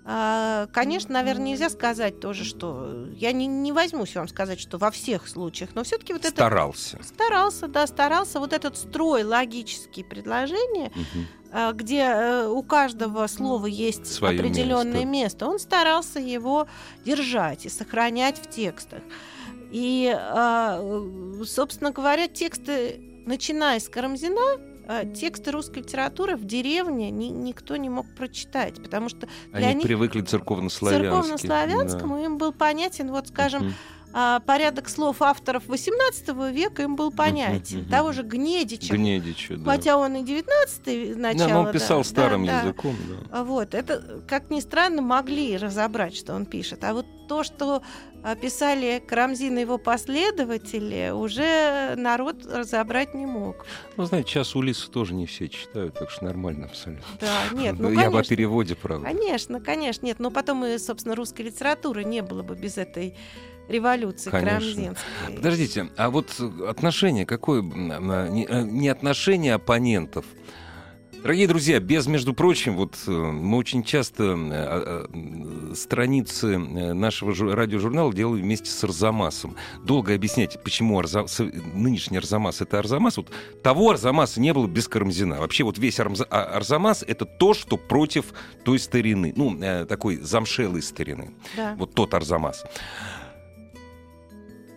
[0.09, 4.92] А, конечно, наверное, нельзя сказать тоже, что я не, не возьмусь вам сказать, что во
[4.92, 10.92] всех случаях, но все-таки вот это старался, старался, да, старался вот этот строй логические предложения,
[10.94, 11.74] угу.
[11.74, 15.06] где э, у каждого слова есть Своё определенное место.
[15.06, 16.68] место, он старался его
[17.04, 19.02] держать и сохранять в текстах.
[19.72, 21.02] И, а,
[21.44, 24.75] собственно говоря, тексты, начиная с Карамзина,
[25.14, 29.85] тексты русской литературы в деревне ни, никто не мог прочитать, потому что для Они них
[29.85, 31.22] привыкли церковнославянскому.
[31.22, 32.25] Церковнославянскому да.
[32.25, 33.72] им был понятен, вот, скажем, uh-huh
[34.18, 37.81] а, порядок слов авторов XVIII века им был понятен.
[37.81, 37.90] Uh-huh.
[37.90, 38.94] Того же Гнедича.
[38.94, 39.72] Гнедича, да.
[39.72, 41.48] Хотя он и XIX начало.
[41.48, 42.96] Да, но он писал да, старым да, языком.
[43.31, 43.44] Да.
[43.44, 46.83] Вот, это, как ни странно, могли разобрать, что он пишет.
[46.85, 47.83] А вот то, что
[48.40, 53.66] писали Карамзин и его последователи, уже народ разобрать не мог.
[53.98, 57.05] Ну, знаете, сейчас Улиса тоже не все читают, так что нормально абсолютно.
[57.20, 59.05] Да, нет, ну, Я бы о переводе, правда.
[59.05, 60.20] Конечно, конечно, нет.
[60.20, 63.14] Но потом и, собственно, русской литературы не было бы без этой
[63.68, 64.94] революции Конечно.
[65.35, 67.62] Подождите, а вот отношение какое?
[67.62, 70.24] Э, не отношение оппонентов,
[71.26, 78.14] Дорогие друзья, без, между прочим, вот э, мы очень часто э, э, страницы нашего радиожурнала
[78.14, 79.57] делаем вместе с Арзамасом.
[79.83, 81.26] Долго объяснять, почему Арза...
[81.74, 83.16] нынешний Арзамас— это Арзамас.
[83.16, 85.40] Вот того Арзамаса не было без Карамзина.
[85.40, 86.29] Вообще вот весь Арза...
[86.31, 88.26] А, Арзамас— это то, что против
[88.64, 89.33] той старины.
[89.35, 91.33] Ну, такой замшелой старины.
[91.57, 91.74] Да.
[91.76, 92.64] Вот тот Арзамас.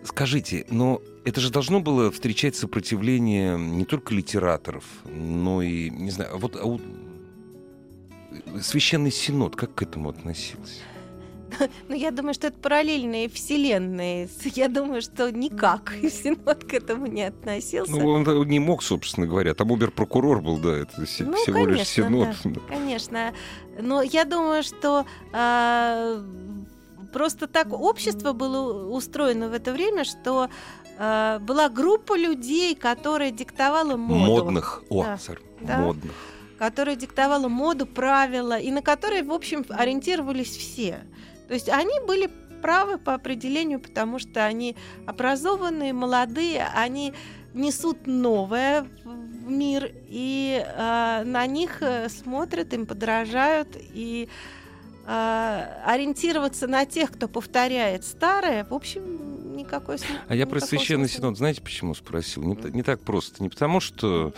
[0.04, 6.38] Скажите, но это же должно было встречать сопротивление не только литераторов, но и, не знаю,
[6.38, 6.80] вот а вот,
[8.62, 10.80] Священный Синод как к этому относился?
[11.88, 14.28] Ну, я думаю, что это параллельные вселенные.
[14.54, 17.90] Я думаю, что никак Синод к этому не относился.
[17.90, 19.52] Ну, он не мог, собственно говоря.
[19.54, 22.36] Там убер-прокурор был, да, это ну, всего конечно, лишь Синод.
[22.44, 23.32] Да, конечно.
[23.80, 26.22] Но я думаю, что э,
[27.12, 30.48] просто так общество было устроено в это время, что
[30.98, 34.44] э, была группа людей, которая диктовала моду.
[34.44, 34.82] Модных.
[34.88, 35.78] О, да, сэр, да.
[35.78, 36.12] модных
[36.60, 40.98] которая диктовала моду, правила, и на которые, в общем, ориентировались все.
[41.48, 42.28] То есть они были
[42.60, 47.14] правы по определению, потому что они образованные, молодые, они
[47.54, 54.59] несут новое в мир, и э, на них э, смотрят, им подражают, и э,
[55.10, 59.29] ориентироваться на тех, кто повторяет старое, в общем,
[59.78, 60.16] смысла.
[60.28, 62.42] А я про священный синод, знаете, почему спросил?
[62.42, 63.42] Не, не так просто.
[63.42, 64.34] Не потому, что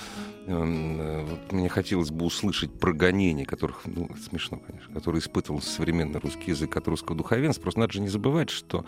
[0.46, 6.20] э, вот мне хотелось бы услышать про гонения, которых, ну, смешно, конечно, которые испытывал современный
[6.20, 7.62] русский язык от русского духовенства.
[7.62, 8.84] Просто надо же не забывать, что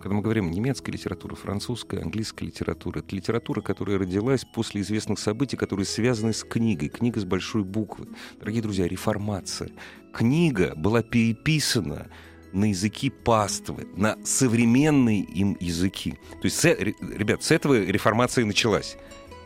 [0.00, 5.56] когда мы говорим немецкая литература, французская, английская литература, это литература, которая родилась после известных событий,
[5.56, 6.88] которые связаны с книгой.
[6.88, 8.08] Книга с большой буквы.
[8.38, 9.70] Дорогие друзья, реформация.
[10.12, 12.08] Книга была переписана
[12.56, 16.18] на языки паствы, на современные им языки.
[16.40, 18.96] То есть, ребят, с этого реформация началась.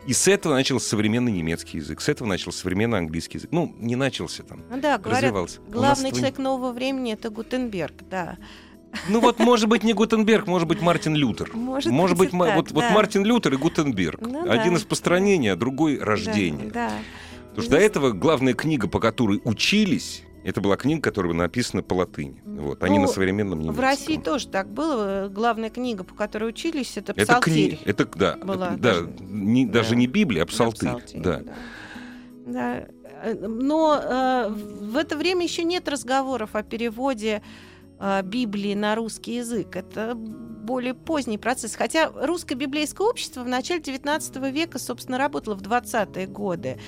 [0.07, 3.51] И с этого начался современный немецкий язык, с этого начался современный английский язык.
[3.51, 5.59] Ну, не начался там, ну, да, говорят, развивался.
[5.67, 8.37] Главный человек нового времени— это Гутенберг, да.
[9.07, 11.51] Ну вот, может быть, не Гутенберг, может быть, Мартин Лютер.
[11.53, 12.73] Может, может быть, так, вот, да.
[12.73, 14.21] вот Мартин Лютер и Гутенберг.
[14.21, 14.79] Ну, Один да.
[14.79, 16.69] из построения, а другой рождение.
[16.71, 16.91] Да, да.
[17.49, 21.93] Потому что до этого главная книга, по которой учились, это была книга, которая написана по
[21.95, 22.41] латыни.
[22.45, 23.75] Вот, не Ну, на современном немецком.
[23.75, 25.29] В России тоже так было.
[25.29, 27.77] Главная книга, по которой учились, это Это «Псалтирь».
[27.77, 29.09] книга, это да, была это- да, даже.
[29.19, 29.73] не- Да.
[29.73, 31.39] даже не Библия, а Да, псалтырь, «Псалтирь», да.
[31.39, 31.53] да.
[32.45, 32.87] Да.
[33.47, 37.43] Но э, в это время еще нет разговоров о переводе
[37.99, 39.75] э, Библии на русский язык.
[39.75, 41.75] Это более поздний процесс.
[41.75, 46.79] Хотя русское библейское общество в начале XIX века, собственно, работало в 20-е годы.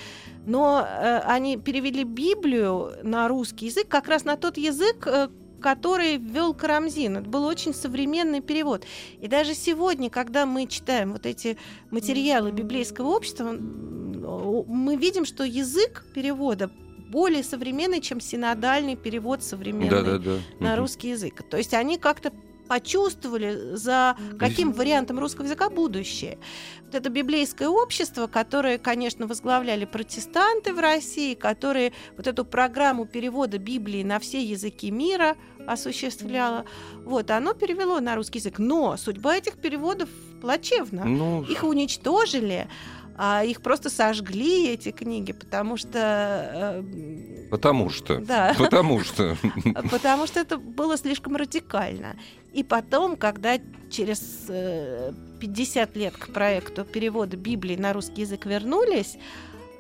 [0.45, 5.29] Но э, они перевели Библию на русский язык как раз на тот язык, э,
[5.62, 7.17] который ввел Карамзин.
[7.17, 8.86] Это был очень современный перевод.
[9.21, 11.58] И даже сегодня, когда мы читаем вот эти
[11.89, 16.69] материалы библейского общества, мы видим, что язык перевода
[17.10, 20.38] более современный, чем синодальный перевод современный Да, да, да.
[20.60, 20.79] на Мгм.
[20.79, 21.43] русский язык.
[21.47, 22.34] То есть они как-то
[22.67, 26.38] почувствовали, за каким вариантом русского языка будущее.
[26.86, 33.58] Вот это библейское общество, которое, конечно, возглавляли протестанты в России, которые вот эту программу перевода
[33.58, 35.36] Библии на все языки мира
[35.67, 36.65] осуществляло,
[37.06, 38.60] вот, оно перевело на русский язык.
[38.60, 40.10] Но судьба этих переводов
[40.41, 41.06] плачевна.
[41.06, 42.67] Ну, Их уничтожили,
[43.15, 46.84] а их просто сожгли, эти книги, потому что...
[46.84, 48.17] э, потому что.
[48.19, 48.56] Да.
[48.58, 49.38] Потому что.
[49.91, 52.17] Потому что это было слишком радикально.
[52.54, 53.58] И потом, когда
[53.89, 59.18] через э, 50 лет к проекту перевода Библии на русский язык вернулись,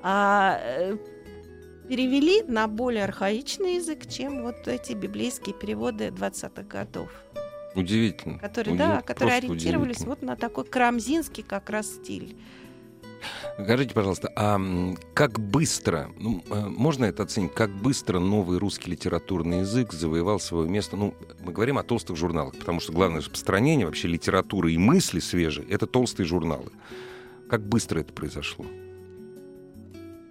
[0.01, 0.97] а, э,
[1.87, 7.09] перевели на более архаичный язык, чем вот эти библейские переводы 20-х годов,
[7.75, 8.39] Удивительно.
[8.39, 10.09] которые, Уди- да, которые ориентировались удивительно.
[10.09, 12.35] вот на такой крамзинский как раз стиль.
[13.61, 14.59] Скажите, пожалуйста, а
[15.13, 20.69] как быстро, ну, э, можно это оценить, как быстро новый русский литературный язык завоевал свое
[20.69, 20.95] место?
[20.95, 25.67] Ну, мы говорим о толстых журналах, потому что главное распространение вообще литературы и мысли свежие—
[25.69, 26.71] это толстые журналы.
[27.49, 28.65] Как быстро это произошло?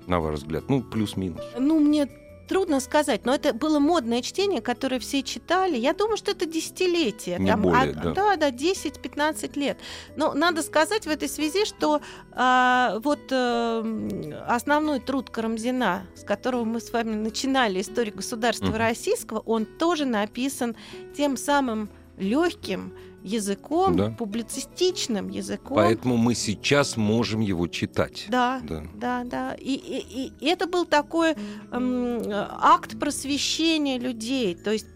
[0.06, 0.64] На ваш взгляд?
[0.68, 1.42] Ну, плюс-минус.
[1.58, 2.08] Ну, мне
[2.48, 5.76] трудно сказать, но это было модное чтение, которое все читали.
[5.76, 7.38] Я думаю, что это десятилетие.
[7.38, 8.12] Не более, да.
[8.12, 8.36] да.
[8.36, 9.78] Да, 10-15 лет.
[10.16, 12.00] Но надо сказать в этой связи, что
[12.32, 18.76] а, вот э, основной труд Карамзина, с которого мы с вами начинали историю государства Мгм.
[18.76, 20.76] российского, он тоже написан
[21.16, 24.10] тем самым легким языком, Да.
[24.10, 25.76] публицистичным языком.
[25.76, 28.26] Поэтому мы сейчас можем его читать.
[28.28, 28.82] Да, Да.
[28.94, 29.54] да, да.
[29.54, 31.34] И, и- и- это был такой
[31.72, 34.54] эм, акт просвещения людей.
[34.54, 34.86] То есть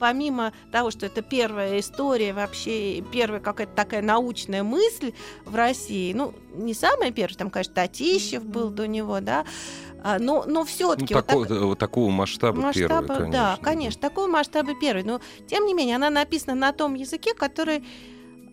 [0.00, 5.12] помимо того, что это первая история вообще, первая какая-то такая научная мысль
[5.44, 9.44] в России, ну, не самая первая, там, конечно, Татищев был до него, да,
[10.04, 13.32] а, но, но Ну, все-таки вот тако- так- вот такого масштаба, масштаба, первый, конечно.
[13.32, 15.02] да, конечно, такого масштаба первый.
[15.02, 17.82] Но тем не менее, она написана на том языке, который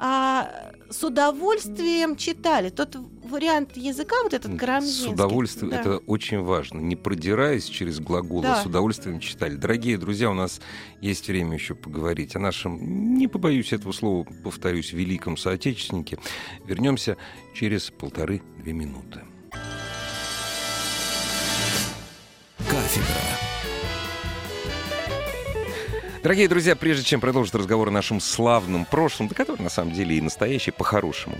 [0.03, 2.69] а, с удовольствием читали.
[2.69, 5.13] Тот вариант языка, вот этот С карамзинский.
[5.13, 5.79] удовольствием, да.
[5.79, 6.79] это очень важно.
[6.79, 8.63] Не продираясь через глаголы, Да.
[8.63, 9.53] с удовольствием читали.
[9.55, 10.59] Дорогие друзья, у нас
[11.01, 16.17] есть время еще поговорить о нашем, не побоюсь этого слова, повторюсь, великом соотечественнике.
[16.65, 17.17] Вернемся
[17.53, 19.21] через полторы-две минуты.
[26.23, 30.17] Дорогие друзья, прежде чем продолжить разговор о нашем славном прошлом, да который на самом деле
[30.17, 31.39] и настоящий по-хорошему,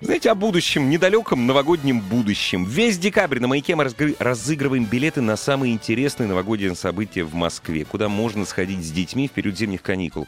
[0.00, 2.64] знаете, о будущем, недалеком новогоднем будущем.
[2.64, 3.88] Весь декабрь на «Маяке» мы
[4.18, 9.30] разыгрываем билеты на самые интересные новогодние события в Москве, куда можно сходить с детьми в
[9.30, 10.26] период зимних каникул.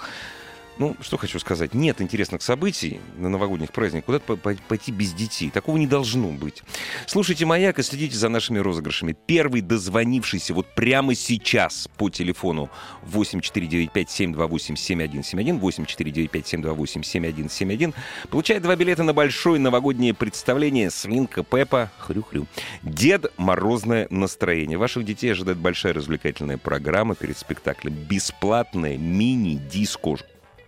[0.79, 1.75] Ну, что хочу сказать.
[1.75, 4.07] Нет интересных событий на новогодних праздниках.
[4.07, 4.37] Куда-то
[4.69, 5.51] пойти без детей.
[5.51, 6.63] Такого не должно быть.
[7.07, 9.15] Слушайте «Маяк» и следите за нашими розыгрышами.
[9.27, 12.71] Первый дозвонившийся вот прямо сейчас по телефону
[13.13, 17.93] 8495-728-7171, 8495-728-7171
[18.31, 22.47] получает два билета на большое новогоднее представление «Свинка Пеппа Хрю-хрю».
[22.83, 24.79] Дед Морозное настроение.
[24.79, 27.93] Ваших детей ожидает большая развлекательная программа перед спектаклем.
[27.93, 30.17] Бесплатная мини-диско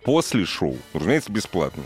[0.05, 0.77] после шоу.
[0.93, 1.83] Разумеется, бесплатно.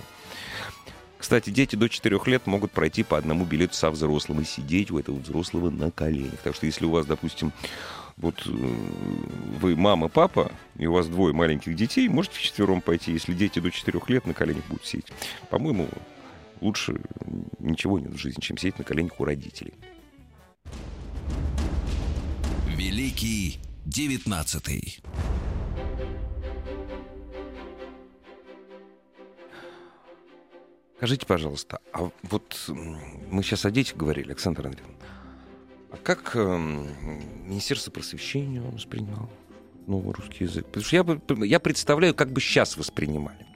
[1.17, 4.99] Кстати, дети до 4 лет могут пройти по одному билету со взрослым и сидеть у
[4.99, 6.39] этого взрослого на коленях.
[6.43, 7.51] Так что если у вас, допустим,
[8.17, 8.49] вот э,
[9.59, 13.71] вы мама, папа, и у вас двое маленьких детей, можете вчетвером пойти, если дети до
[13.71, 15.11] 4 лет на коленях будут сидеть.
[15.49, 15.89] По-моему,
[16.61, 17.01] лучше
[17.59, 19.73] ничего нет в жизни, чем сидеть на коленях у родителей.
[22.67, 24.99] Великий девятнадцатый.
[30.99, 34.95] Скажите, пожалуйста, а вот мы сейчас о детях говорили, Александр Андреевна.
[35.91, 36.57] А как э,
[37.45, 39.29] Министерство просвещения воспринимало
[39.87, 40.65] новый русский язык?
[40.65, 43.47] Потому что я, я представляю, как бы сейчас воспринимали.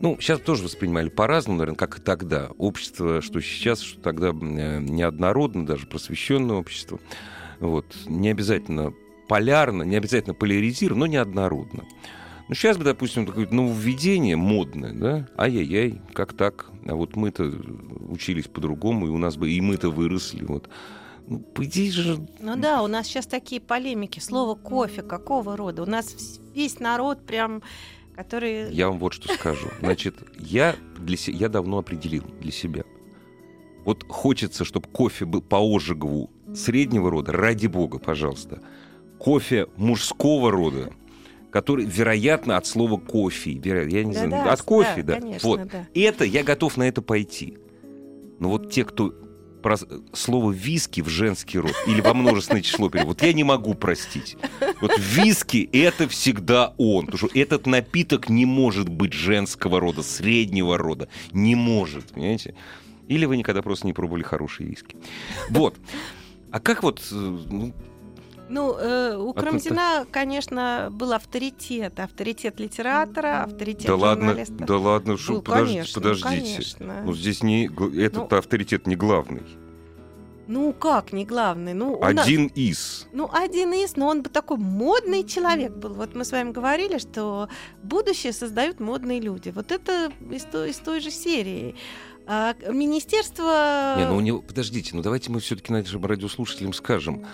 [0.00, 2.50] Ну, сейчас тоже воспринимали по-разному, наверное, как и тогда.
[2.58, 6.98] Общество, что сейчас, что тогда э, неоднородно, даже просвещенное общество.
[7.60, 7.96] Вот.
[8.06, 8.92] Не обязательно
[9.28, 11.84] полярно, не обязательно поляризировано, но неоднородно.
[12.48, 15.28] Ну, сейчас бы, допустим, такое нововведение модное, да?
[15.36, 16.70] Ай-яй-яй, как так?
[16.86, 17.52] А вот мы-то
[18.08, 20.68] учились по-другому, и у нас бы, и мы-то выросли, вот.
[21.26, 22.26] Ну, по идее же...
[22.40, 24.18] Ну да, у нас сейчас такие полемики.
[24.18, 25.82] Слово кофе какого рода?
[25.82, 27.62] У нас весь народ прям
[28.18, 28.72] который...
[28.72, 29.68] Я вам вот что скажу.
[29.78, 31.30] Значит, я, для се...
[31.30, 32.82] я давно определил для себя.
[33.84, 38.60] Вот хочется, чтобы кофе был по Ожегову среднего рода, ради бога, пожалуйста.
[39.20, 40.90] Кофе мужского рода,
[41.50, 43.52] который, вероятно, от слова кофе.
[43.52, 45.14] Я не да, знаю, да, от кофе, да.
[45.14, 45.20] да.
[45.20, 45.68] Конечно, вот.
[45.68, 45.86] Да.
[45.94, 47.58] Это я готов на это пойти.
[48.38, 49.12] Но вот те, кто
[49.62, 49.76] про
[50.12, 54.36] слово виски в женский род или во множественное число перевод, я не могу простить.
[54.80, 57.06] Вот виски это всегда он.
[57.06, 61.08] Потому что этот напиток не может быть женского рода, среднего рода.
[61.32, 62.54] Не может, понимаете?
[63.08, 64.96] Или вы никогда просто не пробовали хорошие виски.
[65.50, 65.76] Вот.
[66.50, 67.74] А как вот, э, ну,
[68.48, 72.00] ну, э, у Крамзина, конечно, был авторитет.
[72.00, 74.52] Авторитет литератора, авторитет да журналиста.
[74.52, 76.28] Ладно, да ладно, шо, ну, подож, конечно, подождите.
[76.28, 77.02] Конечно.
[77.04, 79.42] Ну, здесь не, этот ну, авторитет не главный.
[80.48, 81.74] Ну как, не главный?
[81.74, 82.52] Ну, один нас...
[82.54, 83.06] из.
[83.12, 85.92] Ну, один из, но он бы такой модный человек был.
[85.92, 87.50] Вот мы с вами говорили, что
[87.82, 89.50] будущее создают модные люди.
[89.50, 91.76] Вот это из той, из той же серии.
[92.26, 93.94] А, министерство...
[93.98, 94.40] Не, ну у него...
[94.40, 97.26] Подождите, ну давайте мы все-таки нашим радиослушателям скажем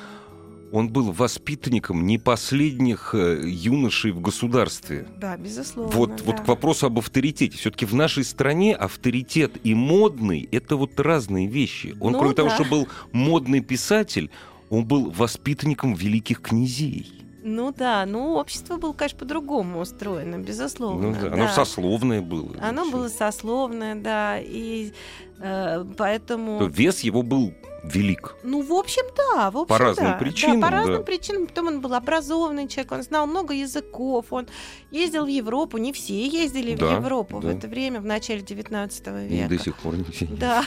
[0.75, 5.07] он был воспитанником не последних э, юношей в государстве.
[5.19, 5.93] Да, безусловно.
[5.97, 6.25] Вот, да.
[6.25, 7.57] вот к вопросу об авторитете.
[7.57, 11.95] Все-таки в нашей стране авторитет и модный это вот разные вещи.
[12.01, 12.43] Он, ну, кроме да.
[12.43, 14.31] того, что был модный писатель,
[14.69, 17.07] он был воспитанником великих князей.
[17.45, 21.11] Ну да, ну общество было, конечно, по-другому устроено, безусловно.
[21.11, 21.29] Ну, да.
[21.29, 21.35] да.
[21.35, 22.51] Оно сословное было.
[22.61, 22.93] Оно все.
[22.93, 24.91] было сословное, да, и
[25.39, 26.59] э, поэтому...
[26.59, 27.55] То вес его был
[27.85, 28.37] велик.
[28.43, 29.51] Ну, в общем, да.
[29.51, 30.19] В общем, по разным да.
[30.19, 30.61] причинам.
[30.61, 31.03] Да, по разным да.
[31.03, 31.47] причинам.
[31.47, 34.47] Потом он был образованный человек, он знал много языков, он
[34.91, 35.79] ездил в Европу.
[35.79, 37.49] Не все ездили да, в Европу да.
[37.49, 39.45] в это время, в начале 19 века.
[39.45, 40.27] И до сих пор не все.
[40.27, 40.65] Да.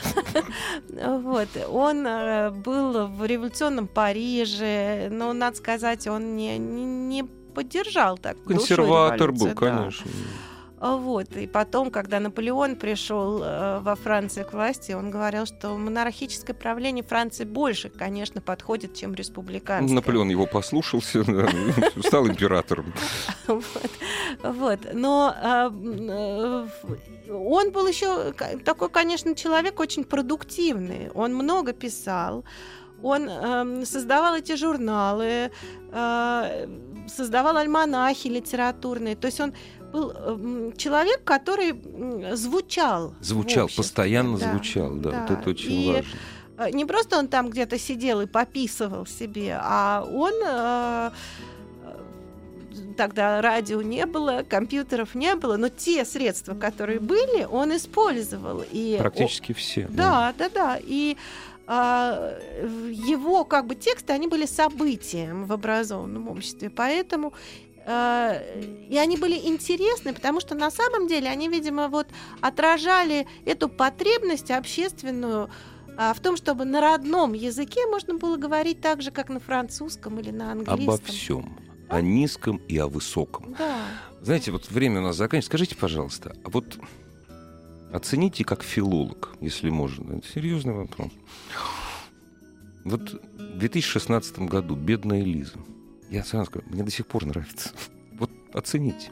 [1.19, 1.49] вот.
[1.69, 8.41] Он э, был в революционном Париже, но, надо сказать, он не, не поддержал так.
[8.43, 10.09] Консерватор был, конечно.
[10.79, 11.35] А, вот.
[11.35, 17.03] И потом, когда Наполеон пришел э, во Франции к власти, он говорил, что монархическое правление
[17.03, 19.95] Франции больше, конечно, подходит, чем республиканское.
[19.95, 21.23] Наполеон его послушался,
[22.05, 22.93] стал императором.
[24.43, 24.79] Вот.
[24.93, 26.67] Но а, э,
[27.31, 31.09] он был еще такой, конечно, человек очень продуктивный.
[31.13, 32.43] Он много писал.
[33.01, 35.51] Он э, создавал эти журналы,
[35.91, 36.67] э,
[37.07, 39.15] создавал альманахи литературные.
[39.15, 39.53] То есть он
[39.91, 41.75] был э, человек, который
[42.35, 43.13] звучал.
[43.21, 45.21] Звучал, постоянно да, звучал, да, да.
[45.21, 46.09] Вот это очень и важно.
[46.57, 51.11] Э, не просто он там где-то сидел и пописывал себе, а он э,
[52.97, 58.63] тогда радио не было, компьютеров не было, но те средства, которые были, он использовал.
[58.71, 59.87] И Практически все.
[59.89, 60.79] Да, да, да, да.
[60.81, 61.17] И
[61.69, 62.39] а,
[62.89, 69.35] его как бы тексты, они были событием в образованном обществе, поэтому Э, и они были
[69.47, 72.07] интересны, потому что на самом деле они, видимо, вот
[72.41, 75.49] отражали эту потребность общественную
[75.97, 80.19] а, в том, чтобы на родном языке можно было говорить так же, как на французском
[80.19, 80.89] или на английском.
[80.89, 81.57] Обо всем.
[81.87, 83.55] о низком и о высоком.
[83.57, 83.79] Да.
[84.21, 85.49] Знаете, вот время у нас заканчивается.
[85.49, 86.77] Скажите, пожалуйста, а вот
[87.93, 90.17] оцените как филолог, если можно.
[90.17, 91.11] Это серьезный вопрос.
[92.83, 95.57] Вот в 2016 году бедная Лиза.
[96.09, 97.69] Я сразу скажу, мне до сих пор нравится.
[98.13, 99.09] Вот оцените.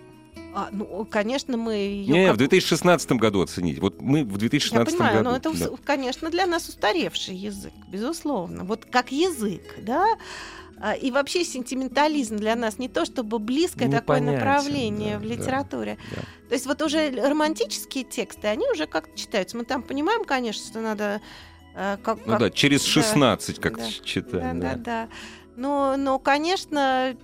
[0.55, 2.13] А, ну, конечно, мы ее...
[2.13, 3.81] Не, как- в 2016 году оцените.
[3.81, 5.29] Вот мы в Я 2016 понимаю, году.
[5.29, 5.75] но это, да.
[5.83, 8.63] конечно, для нас устаревший язык, безусловно.
[8.63, 10.05] Вот как язык, да?
[10.79, 15.27] А, И вообще сентиментализм для нас не то чтобы близкое такое Непонятен, направление да, в
[15.27, 15.97] да, литературе.
[16.15, 16.21] да.
[16.47, 19.57] То есть вот уже романтические тексты, они уже как-то читаются.
[19.57, 21.21] Мы там понимаем, конечно, что надо...
[21.75, 24.59] э, Как, Ну как- да, через да, 16 как да, читаем.
[24.61, 25.09] Да, да, да.
[25.55, 27.15] Но, но, конечно,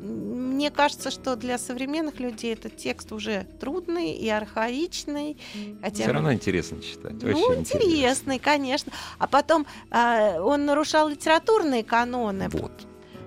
[0.00, 5.36] мне кажется, что для современных людей этот текст уже трудный и архаичный.
[5.82, 7.14] Хотя Все равно интересно читать.
[7.22, 8.92] ну, очень интересный, конечно.
[9.18, 12.72] А потом а, он нарушал литературные каноны, Вот.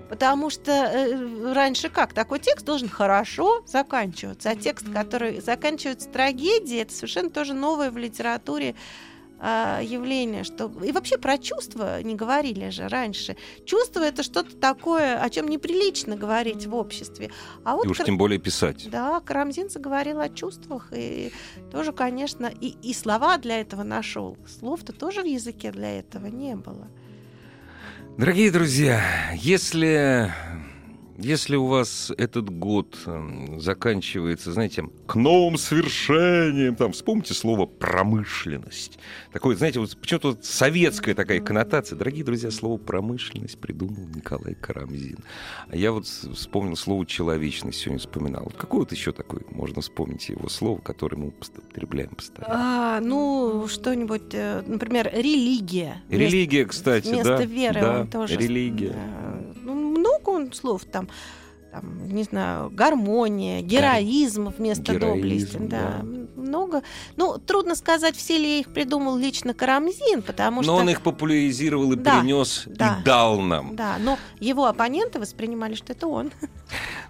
[0.08, 2.12] потому что э, раньше как?
[2.12, 7.96] Такой текст должен хорошо заканчиваться, а текст, который заканчивается трагедией, это совершенно тоже новое в
[7.96, 8.74] литературе
[9.46, 13.36] а, явление, что и вообще про чувства не говорили же раньше.
[13.66, 17.30] Чувство это что-то такое, о чем неприлично говорить в обществе.
[17.62, 18.88] А вот И уж Кар- тем более писать.
[18.90, 21.30] да, Карамзин заговорил о чувствах, и
[21.70, 24.38] тоже, конечно, и, и слова для этого нашел.
[24.58, 26.88] Слов-то тоже в языке для этого не было.
[28.16, 29.02] Дорогие друзья,
[29.34, 30.32] если,
[31.16, 38.98] если у вас этот год м, заканчивается, знаете, к новым свершениям, там, вспомните слово «промышленность».
[39.32, 41.96] Такое, знаете, вот почему-то вот советская такая коннотация.
[41.96, 45.18] Дорогие друзья, слово «промышленность» придумал Николай Карамзин.
[45.68, 48.52] А я вот вспомнил слово «человечность», сегодня вспоминал.
[48.56, 52.96] Какое вот еще такое можно вспомнить его слово, которое мы употребляем постоянно?
[52.96, 56.02] А, ну, что-нибудь, э, например, религия.
[56.08, 57.44] Религия, кстати, вместо да.
[57.44, 58.36] веры да, он тоже.
[58.36, 58.94] религия.
[58.96, 59.53] э,
[60.26, 61.08] Ну, много он слов там.
[61.72, 65.56] там, не знаю, гармония, героизм вместо Героизм, доблести.
[65.58, 66.02] да.
[66.02, 66.40] Да.
[66.40, 66.82] много.
[67.16, 70.74] Ну, трудно сказать, все ли их придумал лично Карамзин, потому Но что...
[70.74, 72.98] он их популяризировал и Да, принес да.
[73.00, 73.74] и дал нам.
[73.74, 76.30] Да, но его оппоненты воспринимали, что это он.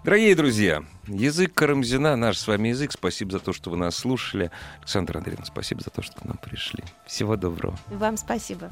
[0.05, 2.93] Дорогие друзья, язык Карамзина, наш с вами язык.
[2.93, 4.51] Спасибо за то, что вы нас слушали.
[4.79, 6.85] Александр Андреевна, спасибо за то, что к нам пришли.
[7.07, 7.77] Всего доброго.
[7.91, 8.71] Вам спасибо.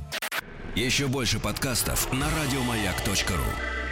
[0.75, 3.92] Еще больше подкастов на радиомаяк.ру.